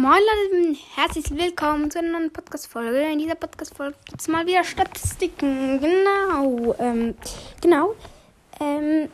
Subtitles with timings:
[0.00, 0.18] Moin
[0.50, 3.02] Leute, herzlich willkommen zu einer neuen Podcast-Folge.
[3.12, 5.78] In dieser Podcast-Folge gibt es mal wieder Statistiken.
[5.78, 7.14] Genau, ähm,
[7.60, 7.94] genau.
[8.60, 9.10] Ähm,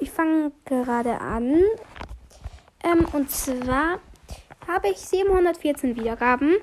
[0.00, 1.62] ich fange gerade an.
[2.82, 4.00] Ähm, und zwar
[4.66, 6.56] habe ich 714 Wiedergaben.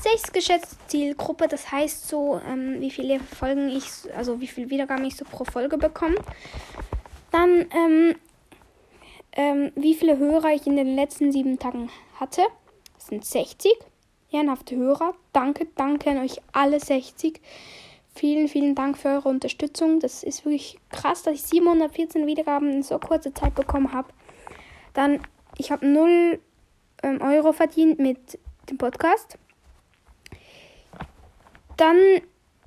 [0.00, 3.84] 6 geschätzte Zielgruppe, das heißt so, ähm, wie viele Folgen ich,
[4.16, 6.16] also wie viele Wiedergaben ich so pro Folge bekomme.
[7.32, 8.14] Dann, ähm,
[9.32, 12.42] ähm, wie viele Hörer ich in den letzten sieben Tagen hatte.
[12.94, 13.72] Das sind 60
[14.32, 15.14] ehrenhafte Hörer.
[15.32, 17.40] Danke, danke an euch alle 60.
[18.14, 20.00] Vielen, vielen Dank für eure Unterstützung.
[20.00, 24.08] Das ist wirklich krass, dass ich 714 Wiedergaben in so kurzer Zeit bekommen habe.
[24.92, 25.20] Dann,
[25.56, 26.38] ich habe 0
[27.02, 29.38] ähm, Euro verdient mit dem Podcast.
[31.76, 31.96] Dann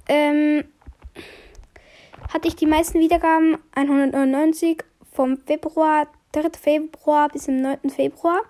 [0.08, 0.64] ähm,
[2.34, 6.50] hatte ich die meisten Wiedergaben 199 vom Februar 3.
[6.60, 7.90] Februar bis zum 9.
[7.90, 8.42] Februar.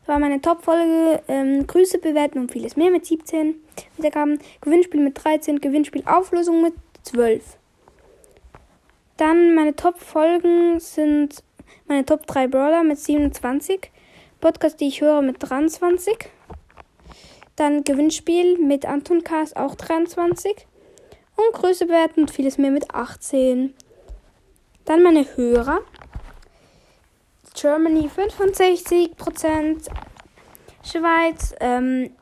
[0.00, 1.22] Das war meine Top-Folge.
[1.28, 3.56] Ähm, Grüße bewerten und vieles mehr mit 17
[3.98, 4.38] Wiedergaben.
[4.62, 5.60] Gewinnspiel mit 13.
[5.60, 7.58] Gewinnspiel Auflösung mit 12.
[9.18, 11.42] Dann meine Top-Folgen sind
[11.86, 13.90] meine Top 3 Brawler mit 27.
[14.40, 16.16] Podcast, die ich höre mit 23.
[17.56, 20.66] Dann Gewinnspiel mit Anton Cast auch 23.
[21.36, 23.74] Und Grüße bewerten und vieles mehr mit 18.
[24.86, 25.80] Dann meine Hörer.
[27.66, 29.88] Germany 65%,
[30.84, 32.12] Schweiz ähm,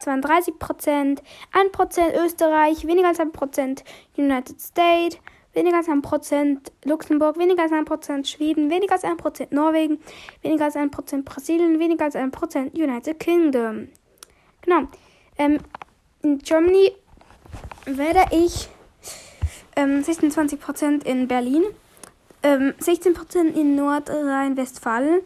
[0.00, 1.20] 32%,
[1.52, 3.84] 1% Österreich, weniger als 1%,
[4.16, 5.16] United States,
[5.52, 10.00] weniger als 1%, Luxemburg, weniger als 1%, Schweden, weniger als 1%, Norwegen,
[10.42, 13.86] weniger als 1%, Brasilien, weniger als 1%, United Kingdom.
[14.62, 14.88] Genau.
[15.38, 15.58] Ähm,
[16.22, 16.96] in Germany
[17.84, 18.68] werde ich
[19.76, 21.62] ähm, 26% in Berlin,
[22.48, 25.20] ähm, 16% in Nordrhein-Westfalen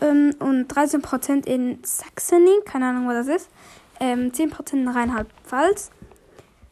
[0.00, 3.50] ähm, und 13% in Saxony, keine Ahnung, was das ist,
[3.98, 5.90] ähm, 10% in Rheinland-Pfalz,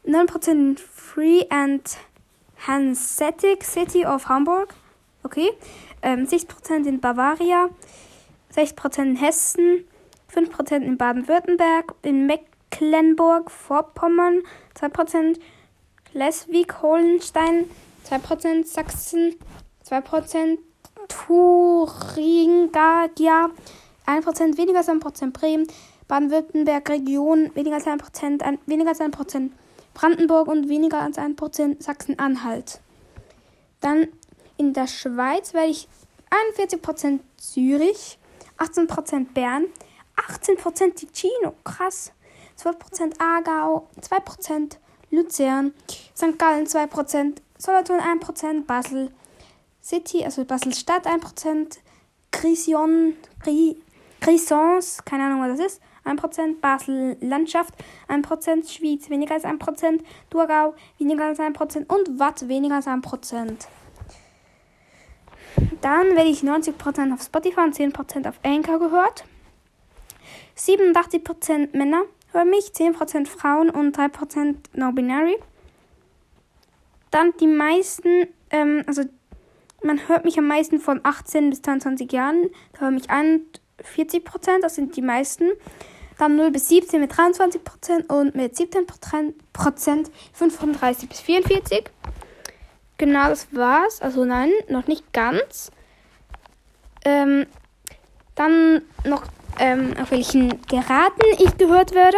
[0.05, 1.97] 9% in Free and
[2.65, 4.73] Hanseatic City of Hamburg,
[5.23, 5.49] okay,
[6.01, 7.67] ähm, 6% in Bavaria,
[8.55, 9.83] 6% in Hessen,
[10.33, 14.43] 5% in Baden-Württemberg, in Mecklenburg-Vorpommern,
[14.79, 15.37] 2%
[16.11, 17.69] Schleswig-Holstein,
[18.09, 19.35] 2% Sachsen,
[19.87, 20.57] 2%
[21.07, 22.69] Thuringia,
[24.05, 25.67] 1% weniger als 1% Bremen,
[26.07, 29.51] Baden-Württemberg Region weniger als 1%, ein, weniger als 1%
[29.93, 32.79] Brandenburg und weniger als 1% Sachsen-Anhalt.
[33.81, 34.07] Dann
[34.57, 35.87] in der Schweiz werde ich
[36.57, 38.19] 41% Zürich,
[38.57, 39.65] 18% Bern,
[40.15, 42.11] 18% Ticino, krass,
[42.59, 44.77] 12% Aargau, 2%
[45.11, 45.73] Luzern,
[46.15, 46.37] St.
[46.37, 49.11] Gallen 2%, Solothurn 1%, Basel
[49.81, 51.77] City, also Basel Stadt 1%,
[52.31, 53.15] Grision,
[54.19, 57.73] Grisons, keine Ahnung was das ist, 1%, Basel Landschaft
[58.09, 63.67] 1%, Schwyz weniger als 1%, Thurgau weniger als 1% und Watt weniger als 1%.
[65.81, 69.23] Dann werde ich 90% auf Spotify und 10% auf Anchor gehört.
[70.57, 75.37] 87% Männer hören mich, 10% Frauen und 3% No-Binary.
[77.15, 79.03] Dann die meisten, ähm, also
[79.81, 82.49] man hört mich am meisten von 18 bis 22 Jahren.
[82.73, 85.45] Da hören mich 41 Prozent, das sind die meisten.
[86.17, 88.85] Dann 0 bis 17 mit 23 Prozent und mit 17
[89.53, 91.85] Prozent 35 bis 44.
[92.97, 94.01] Genau, das war's.
[94.01, 95.71] Also nein, noch nicht ganz.
[97.05, 97.45] Ähm,
[98.35, 99.23] dann noch,
[99.57, 102.17] ähm, auf welchen Geraten ich gehört werde.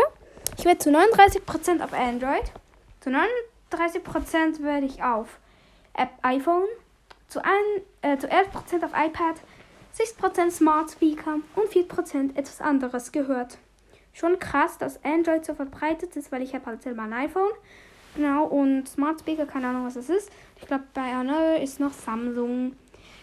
[0.58, 2.52] Ich werde zu 39% auf Android,
[3.00, 3.12] zu
[3.72, 5.40] 39% werde ich auf
[5.94, 6.68] App iPhone,
[7.28, 9.36] zu, ein, äh, zu 11% auf iPad,
[9.98, 13.58] 6% Smart Speaker und 4% etwas anderes gehört.
[14.14, 17.52] Schon krass, dass Android so verbreitet ist, weil ich habe halt selber ein iPhone.
[18.16, 20.32] Genau, und Smart Speaker, keine Ahnung, was das ist.
[20.60, 22.76] Ich glaube, bei Another ist noch Samsung.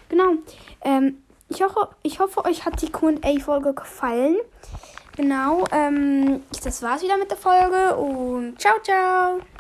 [0.09, 0.35] Genau.
[0.83, 4.37] Ähm, ich, hoffe, ich hoffe, euch hat die QA-Folge gefallen.
[5.17, 9.45] Genau, ähm, das war's wieder mit der Folge und ciao, ciao.